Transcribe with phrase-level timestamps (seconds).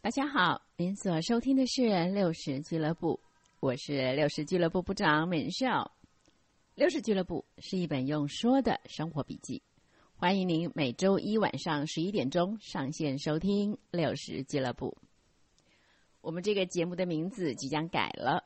[0.00, 3.18] 大家好，您所收听的是六十俱乐部，
[3.58, 5.90] 我是六十俱乐部部长敏少。
[6.76, 9.60] 六十俱乐部是一本用说的生活笔记，
[10.14, 14.96] 欢迎您每周一晚上十一点钟上线收听六十俱乐部。
[16.20, 18.44] 我们这个节目的名字即将改了，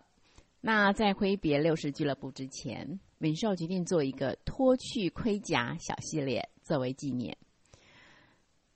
[0.62, 7.36] 那在挥别六十俱乐部之前，敏少决定做一个脱去盔甲小系列作为纪念。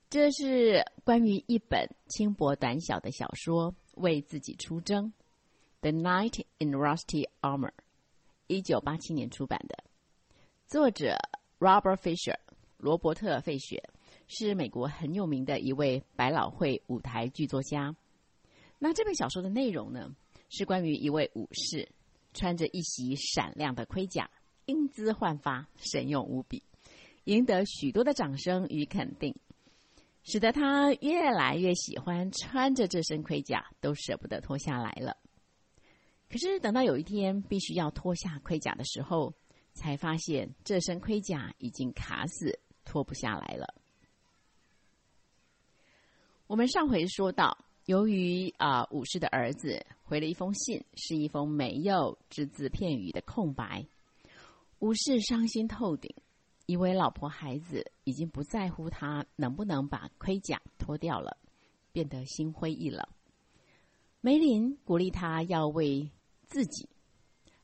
[0.09, 5.11] 这是关于一本轻薄短小的小说《为自己出征》
[5.81, 7.73] ，The Knight in Rusty Armor，
[8.47, 9.83] 一九八七年出版的。
[10.65, 11.17] 作者
[11.59, 12.37] Robert Fisher，
[12.77, 13.83] 罗伯特·费雪，
[14.29, 17.93] 是美国很有名的一位百老汇舞台剧作家。
[18.79, 20.15] 那这本小说的内容呢，
[20.47, 21.89] 是关于一位武士
[22.33, 24.29] 穿着一袭闪亮的盔甲，
[24.67, 26.63] 英姿焕发，神勇无比，
[27.25, 29.35] 赢得许多的掌声与肯定。
[30.29, 35.15] 使得他越来越喜欢穿着这身盔甲，都舍不得脱下来了。
[36.29, 39.33] 可是等到有一天必须要脱下盔甲的时候，
[39.73, 43.73] 才发现这身盔甲已经卡死，脱不下来了。
[46.45, 53.87] 我们上回说到，由于啊武士的儿子回了一封信，是一封没有只字片语的空白，
[54.79, 56.13] 武士伤心透顶。
[56.65, 61.35] 以为老婆孩子已经不在乎他能不能把盔甲脱掉了，
[61.91, 63.05] 变得心灰意冷。
[64.21, 66.09] 梅林鼓励他要为
[66.47, 66.87] 自己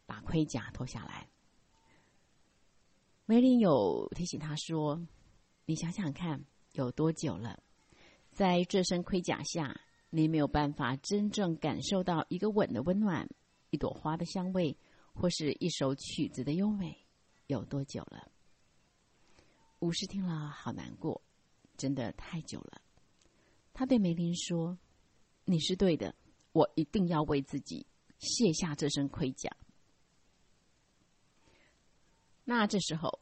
[0.05, 1.29] 把盔甲脱下来。
[3.25, 5.01] 梅林有提醒他说
[5.63, 7.57] ：“你想想看，有多久了，
[8.33, 9.73] 在这身盔甲下，
[10.09, 13.25] 你没有办法真正感受到一个吻的温暖，
[13.69, 14.77] 一朵花的香味，
[15.13, 16.93] 或是一首曲子的优美，
[17.47, 18.29] 有多久了？”
[19.83, 21.21] 武士听了，好难过，
[21.75, 22.81] 真的太久了。
[23.73, 24.77] 他对梅林说
[25.43, 26.15] ：“你是对的，
[26.53, 27.85] 我一定要为自己
[28.17, 29.51] 卸下这身盔甲。”
[32.45, 33.19] 那这时候，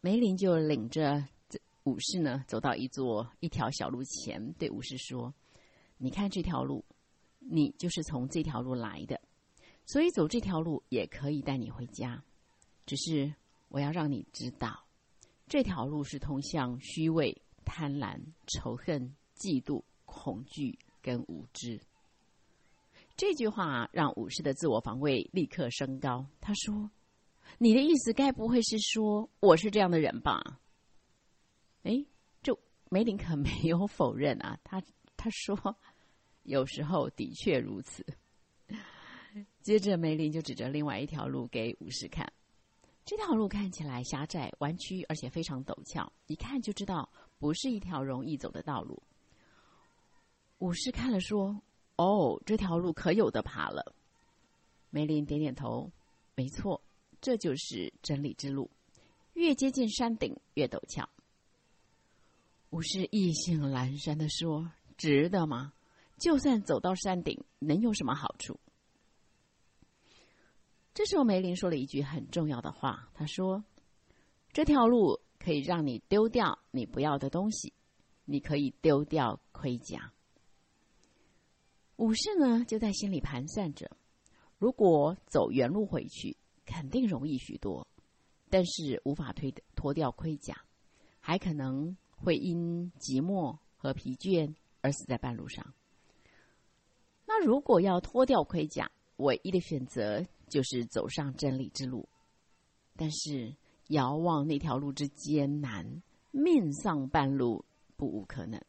[0.00, 5.34] 梅林就领着这武士呢，走到一座一条小路前，对武士说
[5.98, 6.82] ：“你看这条路，
[7.38, 9.20] 你就是从这条路来的，
[9.84, 12.24] 所以走这条路也可以带你回家。
[12.86, 13.34] 只是
[13.68, 14.84] 我要让你知道。”
[15.48, 21.80] 这条路是通向虚伪、贪婪、仇恨、嫉妒、恐惧跟无知。
[23.16, 26.26] 这句话让武士的自我防卫立刻升高。
[26.40, 26.90] 他说
[27.58, 30.58] ：“你的意思该不会是说我是这样的人吧？”
[31.84, 32.04] 哎，
[32.42, 32.52] 这
[32.90, 34.58] 梅林可没有否认啊。
[34.64, 34.82] 他
[35.16, 35.56] 他说
[36.42, 38.04] ：“有时候的确如此。”
[39.62, 42.30] 接着梅林就指着另外一条路给武士看。
[43.06, 47.08] 这条路看起来狭窄、弯曲，而且非常陡峭，一看就知道
[47.38, 49.00] 不是一条容易走的道路。
[50.58, 51.62] 武士看了说
[51.94, 53.94] ：“哦，这条路可有的爬了。”
[54.90, 55.88] 梅林点点头
[56.34, 56.82] ：“没错，
[57.20, 58.68] 这就是真理之路，
[59.34, 61.08] 越接近山顶越陡峭。”
[62.70, 64.68] 武士意兴阑珊的说
[64.98, 65.72] ：“值得吗？
[66.18, 68.58] 就算走到山顶，能有什么好处？”
[70.96, 73.10] 这时候，梅林说了一句很重要的话。
[73.12, 73.62] 他说
[74.50, 77.74] ：“这条路可以让你丢掉你不要的东西，
[78.24, 80.10] 你可以丢掉盔甲。”
[81.96, 83.90] 武士呢，就在心里盘算着：
[84.56, 86.34] 如果走原路回去，
[86.64, 87.86] 肯定容易许多，
[88.48, 90.64] 但是无法推脱掉盔甲，
[91.20, 95.74] 还可能会因寂寞和疲倦而死在半路上。
[97.26, 100.24] 那如果要脱掉盔甲，唯一的选择。
[100.48, 102.08] 就是走上真理之路，
[102.96, 103.54] 但是
[103.88, 107.64] 遥望那条路之艰难，命丧半路
[107.96, 108.60] 不无可能。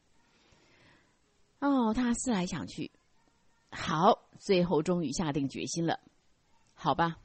[1.59, 2.91] 哦，他思来想去，
[3.71, 5.99] 好，最后终于下定决心了。
[6.73, 7.19] 好吧，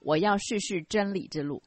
[0.00, 1.62] 我要试试真理之路。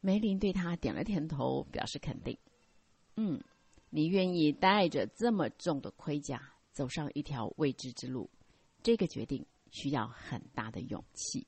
[0.00, 2.38] 梅林对他点了点头，表示肯定。
[3.16, 3.42] 嗯，
[3.90, 6.42] 你愿意带着这么重的盔甲
[6.72, 8.30] 走上一条未知之路？
[8.82, 9.44] 这个决定。
[9.76, 11.46] 需要很大的勇气。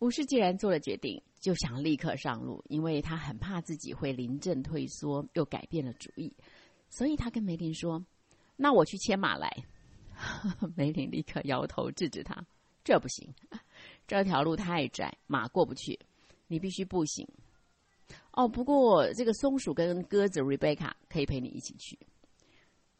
[0.00, 6.30] 武士既然做了决定，就想立刻上路，因为他很怕自己会临阵退缩，又改变了主意。
[6.90, 8.04] 所以他跟梅林说
[8.56, 9.50] ：“那我去牵马来。
[10.76, 12.46] ”梅林立刻摇头制止他
[12.84, 13.26] ：“这不行，
[14.06, 15.98] 这条路太窄，马过不去，
[16.46, 17.26] 你必须步行。”
[18.32, 21.98] 哦，不过这个松鼠跟鸽子 Rebecca 可以陪你一起去。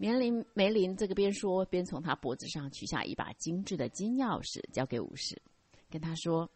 [0.02, 5.37] 梅林梅林这个边说边从他脖子上取下一把精致的金钥匙，交给武士，
[5.91, 6.49] 跟他说：“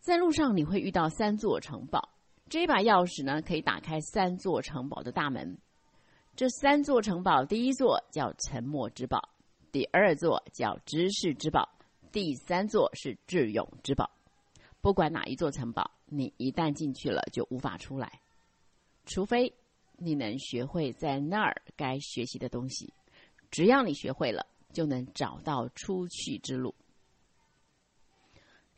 [0.00, 2.08] 在路上你会遇到三座城堡，
[2.48, 5.58] 这把钥匙呢，可以打开三座城堡的大门。
[6.34, 9.28] 这三座城堡，第一座叫沉默之宝，
[9.70, 11.68] 第二座叫知识之宝，
[12.10, 14.10] 第三座是智勇之宝。
[14.80, 18.18] 不管哪一座城堡，你一旦进去了，就无法出来，
[19.04, 19.52] 除非
[19.96, 22.92] 你能学会在那儿该学习的东西。
[23.50, 26.74] 只要你学会了，就能找到出去之路。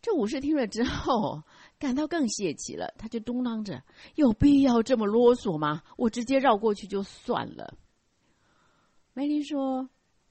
[0.02, 1.42] 这武士听了之后，
[1.78, 2.94] 感到更泄气了。
[2.96, 3.82] 他就嘟囔着
[4.14, 5.82] ：“有必要这么啰嗦吗？
[5.96, 7.76] 我直接绕过去就算了。”
[9.14, 9.88] 梅林说：“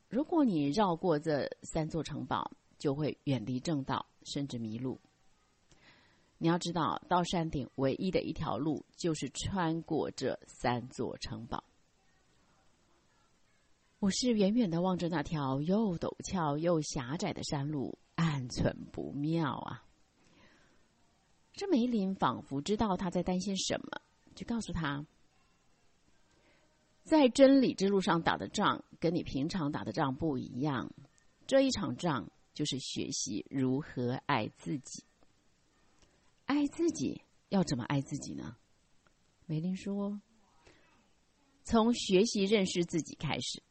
[0.07, 5.01] 如果你绕过这三座城堡，就会远离正道，甚至迷路。
[6.37, 11.63] 你要知道，到山顶唯一的一条路就是穿过这三座城堡。”
[13.99, 17.97] 我是远远的望着那条又陡峭又狭窄的山路。
[18.17, 19.83] 暗存不妙啊！
[21.51, 24.01] 这梅林仿佛知道他在担心什么，
[24.33, 25.05] 就告诉他：
[27.03, 30.89] 在真理之路上打的仗，跟你平常打的仗不一样。
[31.45, 35.03] 这一场仗就是学习如何爱自己。
[36.45, 38.55] 爱自己要怎么爱自己呢？
[39.45, 40.19] 梅林说：
[41.63, 43.61] 从学习认识自己开始。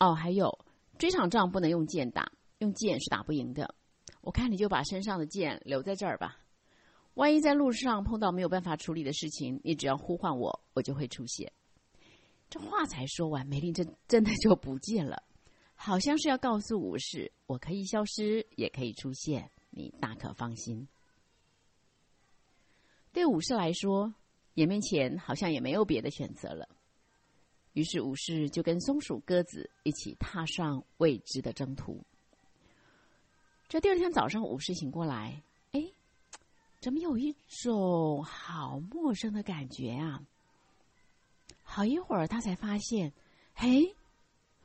[0.00, 0.58] 哦，还有
[0.98, 2.30] 这场仗不能用剑打。
[2.58, 3.74] 用剑是打不赢的，
[4.20, 6.38] 我看你就把身上的剑留在这儿吧。
[7.14, 11.52] 万一在路上碰到没有办法处理的事情，你只要呼唤我，我就会出现。
[12.48, 15.20] 这话才说完，梅林真真的就不见了，
[15.74, 20.86] 好像是要告诉武士，我可以消失，也可以出现，你大可放心。
[23.12, 24.12] 对武士来说，
[24.54, 26.68] 眼面前好像也没有别的选择了，
[27.74, 32.02] 于是武士就跟松鼠、鸽子一起踏上未知的征途。
[33.68, 35.42] 这第二天早上，武士醒过来，
[35.72, 35.82] 哎，
[36.80, 40.22] 怎么有一种好陌生的感觉啊？
[41.62, 43.12] 好一会儿，他才发现，
[43.54, 43.94] 嘿，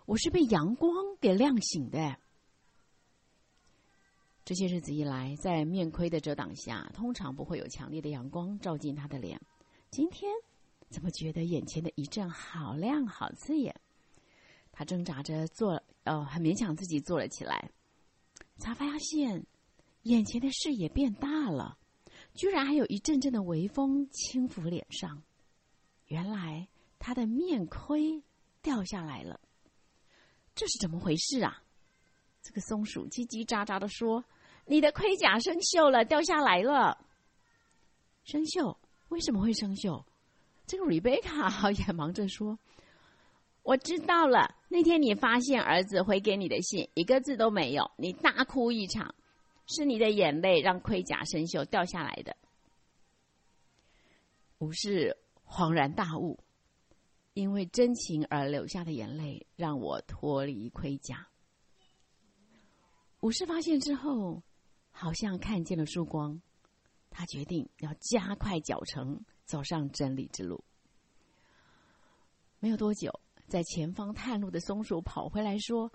[0.06, 0.92] 我是被阳光
[1.22, 2.18] 给亮醒的。
[4.48, 9.38] 这些日子以来，在面盔的遮挡下，通常不会有强烈的阳光照进他的脸。
[9.92, 10.32] 今天
[10.90, 13.76] 怎么觉得眼前的一阵好亮、好刺眼？
[14.72, 17.70] 他挣扎着坐，哦，很勉强自己坐了起来。
[18.58, 19.46] 才发现，
[20.04, 21.78] 眼前的视野变大了，
[22.34, 25.22] 居然还有一阵阵的微风轻拂脸上。
[26.06, 26.66] 原来
[27.00, 28.24] 他的面盔
[28.62, 29.42] 掉下来了，
[30.56, 31.62] 这是怎么回事啊？
[32.42, 34.24] 这个松鼠叽叽喳喳的说
[34.68, 36.98] ：“你的盔甲生锈了，掉下来了。”
[38.24, 38.78] 生锈？
[39.10, 40.04] 为什么会生锈？
[40.66, 42.60] 这个瑞贝卡也忙着说。
[43.64, 49.14] 我知道了，那天你发现儿子回给你的信一个字都没有，你大哭一场，
[49.66, 52.36] 是你的眼泪让盔甲生锈掉下来的。
[54.60, 56.40] 武士恍然大悟，
[57.34, 61.28] 因为真情而流下的眼泪让我脱离盔甲。
[63.20, 64.42] 武士发现之后，
[65.00, 66.42] 好像看见了曙光，
[67.12, 70.64] 他决定要加快脚程，走上真理之路。
[72.60, 73.12] 没有多久。
[73.48, 75.90] 在前方探路的松鼠跑回来说：“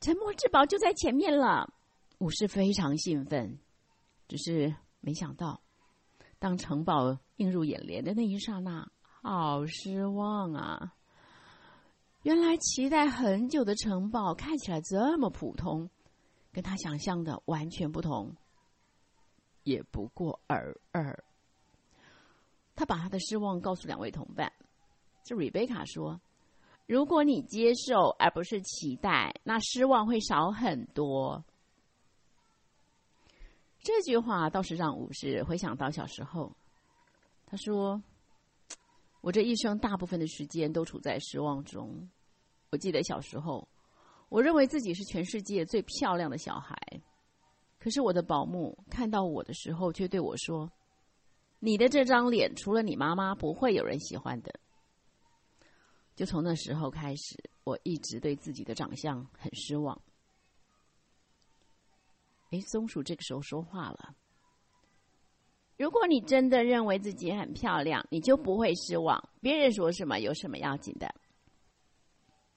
[0.00, 1.72] 沉默之宝就在前面了。”
[2.18, 3.58] 武士非常兴奋，
[4.28, 5.60] 只是没想到，
[6.38, 10.94] 当城堡映入眼帘的那一刹那，好失望啊！
[12.22, 15.90] 原来期待很久的城堡看起来这么普通，
[16.56, 18.34] 跟他想象的完全不同，
[19.64, 21.22] 也不过尔尔。
[22.74, 24.50] 他把他的失望告诉两位同伴，
[25.22, 26.18] 这瑞贝卡说。
[26.86, 31.44] 如果你接受而不是期待，那失望会少很多。
[33.80, 36.56] 这句话倒是让武士回想到小时候。
[37.44, 38.02] 他说
[39.20, 42.08] ：“我这一生大部分的时间都处在失望中。
[42.70, 43.68] 我记得小时候，
[44.28, 46.76] 我认为自己是全世界最漂亮的小孩，
[47.78, 50.70] 可是我的保姆看到我的时候，却对我说
[51.60, 54.52] ：‘你的这张脸，除了你妈妈，不会有人喜欢的。’”
[56.16, 60.00] 就从那时候开始，我一直对自己的长相很失望。
[62.50, 64.14] 哎，松鼠这个时候说话了
[65.76, 69.22] ：“如果你真的认为自己很漂亮，你就不会失望。
[69.40, 71.06] 别人说什么有什么要紧的？”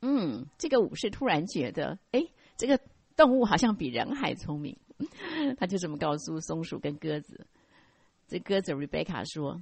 [0.01, 2.23] 嗯，这个武士突然觉得，哎，
[2.57, 2.79] 这个
[3.15, 4.77] 动物好像比人还聪明。
[5.57, 7.47] 他就这么告诉松鼠跟鸽子。
[8.27, 9.61] 这鸽子 Rebecca 说：“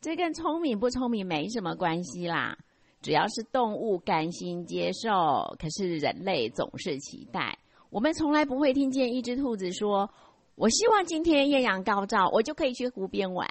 [0.00, 2.56] 这跟聪明不聪明没什么关系啦。”
[3.02, 7.58] 只要是动物甘心接受，可是人类总是期待。
[7.90, 10.10] 我们从来不会听见一只兔子说
[10.56, 13.46] ：“我希望今天艳阳高照，我就可以去湖边玩。”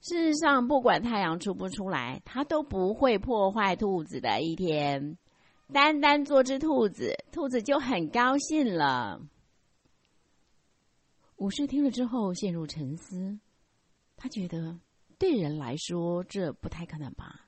[0.00, 5.18] 事实上，不管太阳出不出来，它都不会破坏兔子的一天。
[5.72, 9.20] 单单做只兔子，兔子就很高兴了。
[11.36, 13.38] 武士听了之后陷入沉思，
[14.16, 14.78] 他觉得
[15.18, 17.46] 对人来说这不太可能吧？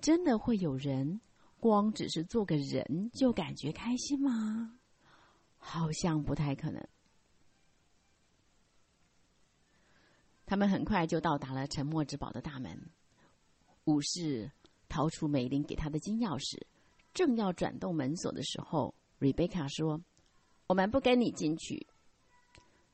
[0.00, 1.20] 真的会有人
[1.60, 4.78] 光只是做个人就感觉开心吗？
[5.58, 6.82] 好像不太可能。
[10.46, 12.90] 他们很快就到达了沉默之堡的大门。
[13.84, 14.50] 武士
[14.88, 16.60] 掏出梅林给他的金钥匙，
[17.12, 20.00] 正要转动门锁的时候，瑞贝卡说
[20.68, 21.86] ：“我们不跟你进去。”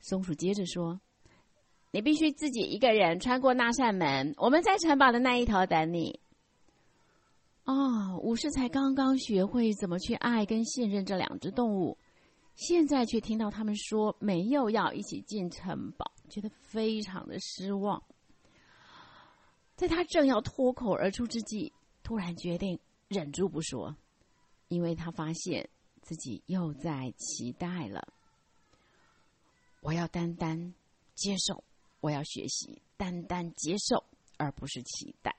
[0.01, 1.01] 松鼠接着说
[1.93, 6.21] ：“你必须自己一个人穿过那扇门，我们在城堡的那一头等你。”
[7.65, 11.99] 哦，武士才刚刚学会怎么去爱跟信任这两只动物，
[12.61, 16.13] 现在却听到他们说没有要一起进城堡。
[16.29, 18.01] 觉得非常的失望，
[19.75, 21.73] 在他正要脱口而出之际，
[22.05, 23.97] 突然决定忍住不说，
[24.69, 25.69] 因为他发现
[26.03, 28.13] 自己又在期待了。
[29.81, 30.73] 我要单单
[31.15, 31.65] 接受，
[31.99, 34.05] 我要学习单单接受，
[34.37, 35.35] 而不是期待。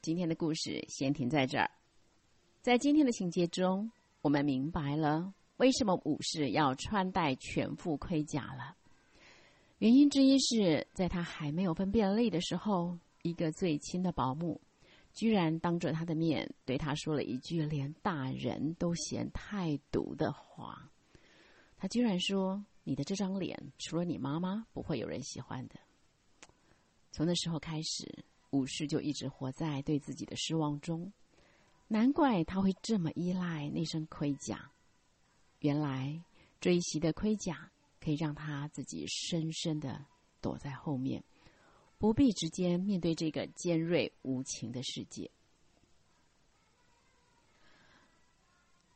[0.00, 1.70] 今天的故事先停在这儿，
[2.60, 3.88] 在今天的情节中，
[4.20, 5.32] 我们明白了。
[5.58, 8.76] 为什么武士要穿戴全副盔甲了？
[9.78, 14.60] 原因之一是在他还没有分辨类的时候，一个最亲的保姆
[15.12, 20.90] 居然当着他的面对他说了一句连大人都嫌太毒的话。
[21.76, 25.76] 他居然说：“你的这张脸，除了你妈妈，不会有人喜欢的。”
[27.12, 31.12] 从那时候开始，武士就一直活在对自己的失望中。
[31.88, 34.70] 难怪他会这么依赖那身盔甲。
[35.60, 36.22] 原来
[36.60, 40.04] 追袭的盔甲可以让他自己深深的
[40.40, 41.24] 躲在后面，
[41.98, 45.30] 不必直接面对这个尖锐无情的世界。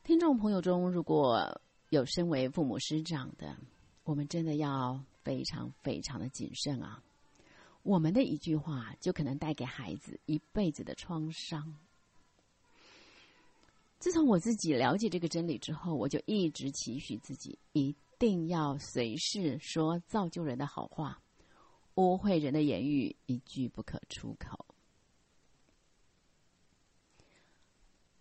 [0.03, 3.57] 听众朋友中，如果有身为父母师长的，
[4.03, 7.01] 我们真的要非常非常的谨慎啊！
[7.81, 11.75] 我们的一句话，就可能带给孩子一辈子的创伤。
[14.03, 21.23] 自从我自己了解这个真理之后，我就一直期许自己一定要随时说造就人的好话，
[21.95, 24.65] 污秽人的言语一句不可出口。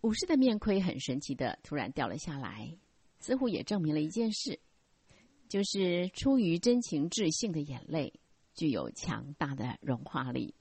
[0.02, 2.78] 武士的面盔很神奇的突然掉了下来，
[3.18, 4.60] 似乎也证明了一件事，
[5.48, 8.20] 就是出于真情至性的眼泪
[8.54, 10.54] 具有强大的融化力，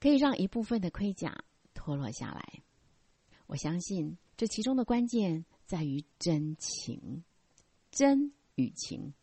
[0.00, 2.64] 可以让一部分的盔甲脱落下来。
[3.48, 7.24] 我相信这其中的关键在于真情，
[7.90, 9.14] 真与情，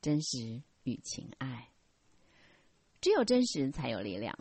[0.00, 1.68] 真实与情爱。
[3.00, 4.38] 只有真实才有力量，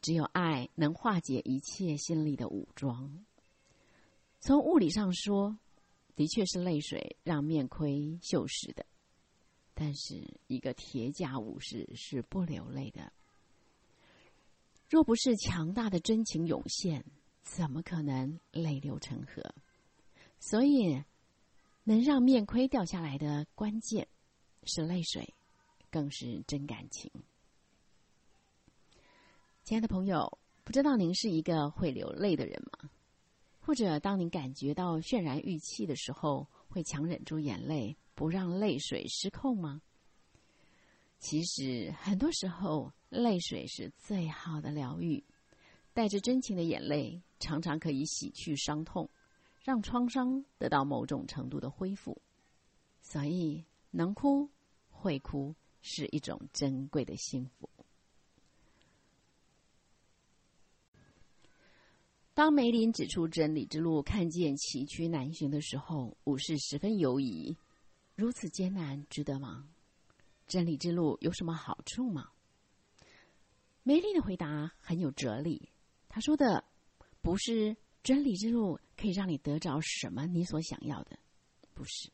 [0.00, 3.24] 只有爱能化解一切心里的武装。
[4.38, 5.58] 从物理上说，
[6.14, 8.86] 的确是泪水让面盔锈蚀的，
[9.74, 13.12] 但是一个铁甲武士是不流泪的。
[14.88, 17.04] 若不是强大的真情涌现。
[17.44, 19.54] 怎么可能泪流成河？
[20.40, 21.04] 所以，
[21.84, 24.08] 能让面盔掉下来的关键
[24.64, 25.32] 是泪水，
[25.90, 27.10] 更是真感情。
[29.62, 32.90] 亲爱的朋友，不知道您是一个会流泪的人吗？
[33.60, 39.80] 或者，当您感觉到渲然欲泣的时候，会强忍住眼泪，不让泪水失控吗？
[41.18, 45.22] 其实，很多时候，泪水是最好的疗愈。
[45.94, 49.08] 带着真情的眼泪，常常可以洗去伤痛，
[49.60, 52.18] 让创伤得到某种程度的恢复。
[53.02, 54.48] 所以，能哭
[54.88, 57.68] 会哭是一种珍贵的幸福。
[62.32, 67.56] 当梅林指出真理之路看见崎岖难行的时候，武士十分犹疑：
[68.16, 69.68] 如此艰难，值得吗？
[70.46, 72.30] 真理之路有什么好处吗？
[73.82, 75.70] 梅林的回答很有哲理。
[76.08, 76.64] 他说的
[77.24, 81.18] 不是真理之路可以让你得着什么你所想要的，
[81.72, 82.10] 不是。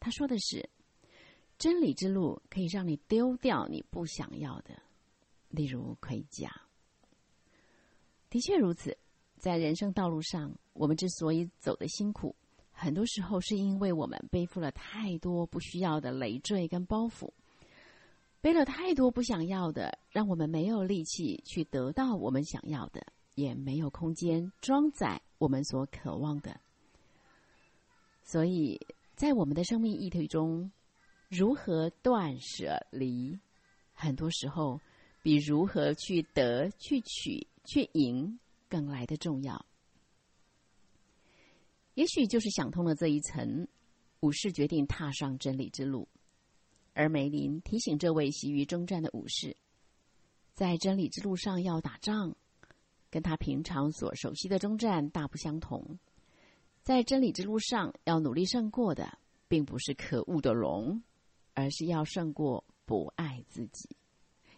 [0.00, 0.66] 他说的是
[1.58, 4.82] 真理之路可以让你丢掉你不想要的，
[5.50, 6.50] 例如盔甲。
[8.30, 8.96] 的确如此，
[9.36, 12.34] 在人生道路上，我们之所以走得辛苦，
[12.72, 17.30] 很多时候是因为我们背负了太多不需要的累赘跟包袱，
[18.40, 23.06] 背了太多不想要的，让我们没有力气去得到我们想要的。
[23.34, 26.60] 也没有空间装载我们所渴望的，
[28.22, 28.80] 所以
[29.14, 30.70] 在我们的生命议题中，
[31.28, 33.38] 如何断舍离，
[33.92, 34.80] 很多时候
[35.22, 39.64] 比如何去得、去取、去赢更来的重要。
[41.94, 43.66] 也许就是想通了这一层，
[44.20, 46.08] 武士决定踏上真理之路。
[46.92, 49.56] 而梅林提醒这位习于征战的武士，
[50.54, 52.34] 在真理之路上要打仗，
[53.10, 55.98] 跟他平常所熟悉的征战大不相同。
[56.82, 61.02] 在真理之路上要努力胜过的，并不是可恶的龙，
[61.54, 63.96] 而是要胜过不爱自己，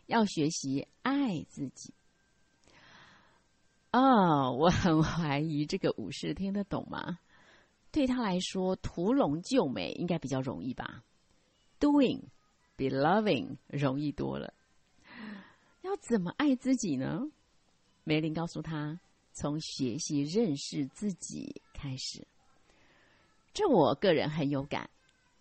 [0.06, 1.92] 要学习爱自己。
[3.90, 7.18] 哦，我很怀疑这个武士听得懂吗？
[7.90, 11.04] 对他来说，屠龙救美应该比较容易吧
[11.78, 12.22] ？Doing
[12.76, 14.54] 比 loving 容易多了。
[15.82, 17.28] 要怎么爱自己呢？
[18.04, 18.98] 梅林告诉他，
[19.32, 22.26] 从学习认识自己开始。
[23.52, 24.88] 这我个人很有感。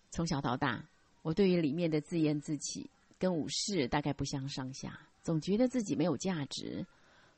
[0.09, 0.87] 从小到大，
[1.21, 6.85] 我对于里面的自厌自弃，跟武士大概不相上下，总觉得自己没有价值，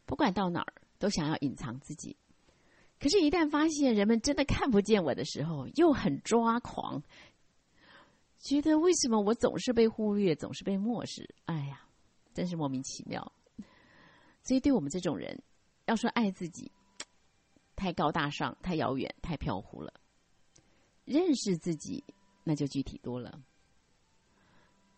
[0.06, 0.74] 不管到哪儿。
[1.00, 2.16] 都想要隐藏自己，
[2.98, 7.04] 可是，一旦发现人们真的看不见我的时候，又很抓狂，
[8.40, 11.30] 觉得为什么我总是被忽略，总是被漠视？
[11.44, 11.82] 哎呀，
[12.34, 13.34] 真是莫名其妙。
[14.44, 15.42] 所以，对我们这种人，
[15.86, 16.72] 要说爱自己，
[17.76, 19.94] 太高大上，太遥远，太飘忽了。
[21.06, 22.04] 认识自己，
[22.44, 23.42] 那就具体多了。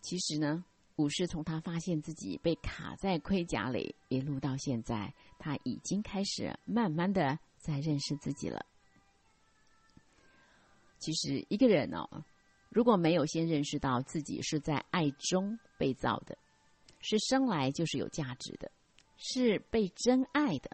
[0.01, 0.65] 其实呢。
[0.97, 8.65] 武士从他发现自己被卡在盔甲里一路到现在，他已经开始慢慢的在认识自己了。
[10.97, 12.07] 其实一个人哦，
[12.69, 16.37] 如果没有先认识到自己是在爱中被造的，
[17.01, 18.71] 是生来就是有价值的，
[19.17, 20.69] 是被真爱的，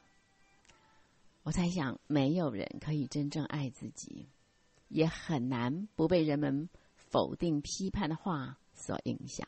[1.44, 4.28] 我猜想没有人可以真正爱自己，
[4.90, 9.48] 也很难不被人们否定批判的话所影响。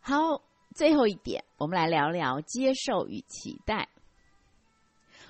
[0.00, 0.42] 好，
[0.74, 3.88] 最后一点，我们来聊聊接受与期待。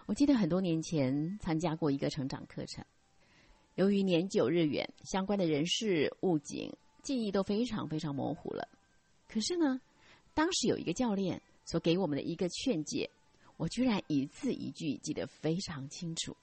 [0.06, 2.84] 我记得很多年前参加过一个成长课程，
[3.74, 8.68] 由于年久日远，相关的人事物景记忆都非常非常模糊了。
[9.26, 9.80] 可是呢，
[10.38, 13.10] 当时有一个教练所给我们的一个劝诫，
[13.56, 16.36] 我居然一字一句记得非常清楚。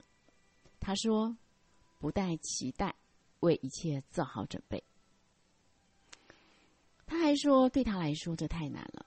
[0.82, 1.34] 他说
[1.98, 2.94] ：“不带期待，
[3.40, 4.84] 为一切做好准备。”
[7.08, 9.06] 他还说：“对他来说，这太难了。”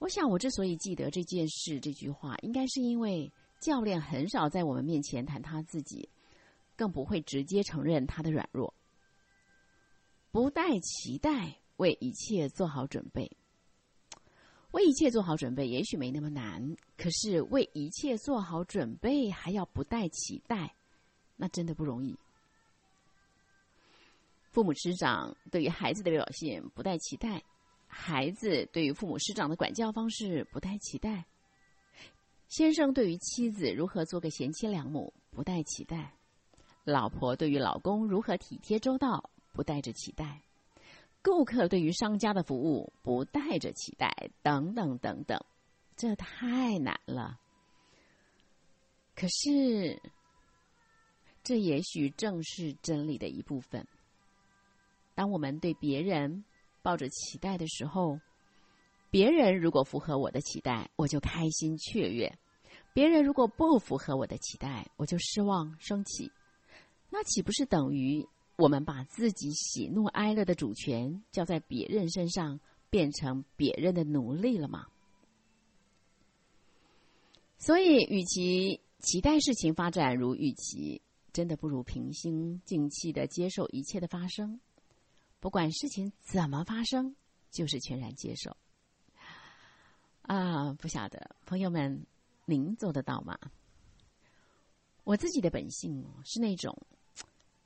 [0.00, 6.08] 我想，我之所以记得这件事、这句话，应该是因为教练很少在我们面前谈他自己，
[6.76, 8.72] 更不会直接承认他的软弱。
[10.32, 13.30] 不带期待，为一切做好准备。
[14.70, 20.74] 为一切做好准备，也许没那么难，可是为一切做好准备，还要不带期待，
[21.36, 22.16] 那真的不容易。
[24.50, 27.42] 父母师长对于孩子的表现不带期待，
[27.86, 31.26] 孩子对于父母师长的管教方式不带期待，
[32.48, 36.14] 先生对于妻子如何做个贤妻良母不带期待，
[36.82, 40.40] 老婆对于老公如何体贴周到不带着期待，
[41.24, 45.42] 顾客对于商家的服务不带着期待，等等等等，
[45.96, 47.40] 这太难了。
[49.16, 49.98] 可是，
[51.42, 53.86] 这也许正是真理的一部分。
[55.14, 56.44] 当我们对别人
[56.82, 58.20] 抱着期待的时候，
[59.10, 62.30] 别人如果符合我的期待，我就开心雀跃；
[62.92, 66.30] 别人如果不符合我的期待，我就失望生气。
[67.08, 74.86] 那岂不是等于我们把自己喜怒哀乐的主权交在别人身上，变成别人的奴隶了吗？
[77.58, 81.00] 所以，与其期待事情发展如预期，
[81.32, 84.60] 真的不如平心静气的接受一切的发生。
[85.40, 87.16] 不管事情怎么发生，
[87.50, 88.56] 就是全然接受。
[90.22, 92.06] 啊，不晓得朋友们，
[92.44, 93.38] 您做得到吗？
[95.02, 96.76] 我自己的本性是那种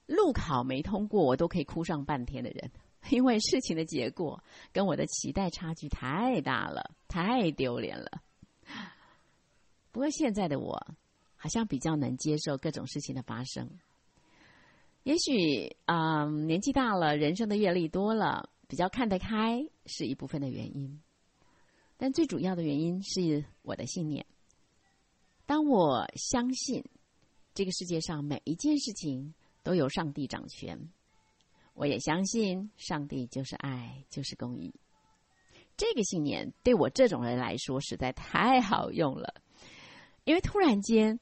[0.08, 2.70] 路考没通过，我都可以哭上半天的人，
[3.12, 4.42] 因为事情的结果
[4.72, 8.22] 跟我的期待差距太大了，太丢脸了。
[9.92, 10.86] 不过现在的我，
[11.36, 13.68] 好像比较能接受各种事情的发生。
[15.04, 21.00] 也许啊，年纪大了，人生的阅历多了，比较看得开是一部分的原因。
[21.96, 24.24] 但最主要的原因是我的信念。
[25.46, 26.84] 当我相信
[27.54, 29.34] 这个世界上每一件事情
[29.68, 30.80] 都有上帝掌权，
[31.74, 34.74] 我也相信上帝就是爱，就是公义。
[35.76, 39.42] 这个信念对我这种人来说实在太好用了，
[40.24, 41.20] 因为突然间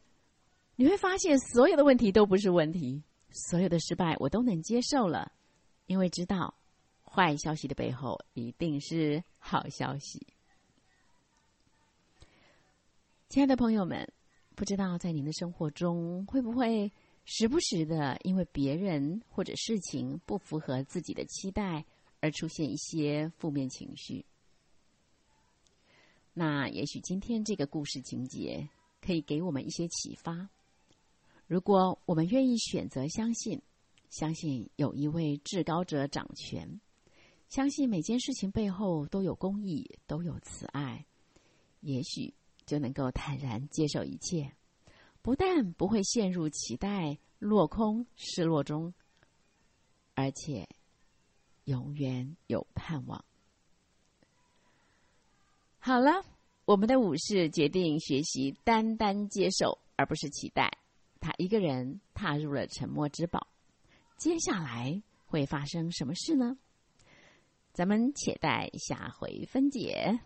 [0.76, 3.02] 你会发现，所有的问题都不是问题。
[3.48, 5.32] 所有的失败我都能接受了，
[5.86, 6.54] 因为知道
[7.02, 10.24] 坏消息的背后一定是好消息。
[13.28, 14.08] 亲爱的朋友们，
[14.54, 16.92] 不知道在您的生活中会不会
[17.28, 21.84] 时不时的因为别人或者事情不符合自己的期待
[22.20, 24.24] 而出现一些负面情绪？
[26.32, 28.68] 那也许今天这个故事情节
[29.00, 30.48] 可以给我们一些启发。
[31.46, 33.60] 如果我们愿意选择相信，
[34.08, 36.80] 相信有一位至高者掌权，
[37.48, 41.04] 相信每件事情背后都有公义，都有慈爱，
[41.80, 42.32] 也许。
[42.64, 44.52] 就能够坦然接受一切，
[45.26, 48.94] 不但不会陷入期待落空失落中，
[50.14, 50.68] 而且
[51.64, 53.24] 永远有盼望。
[55.80, 56.24] 好了，
[56.64, 60.70] 我们的武士决定学习单单接受，而不是期待。
[61.18, 63.48] 他一个人踏入了沉默之堡，
[64.16, 66.56] 接下来会发生什么事呢？
[67.72, 70.20] 咱们且待下回分解。